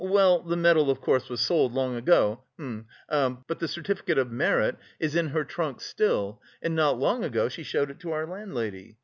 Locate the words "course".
0.99-1.29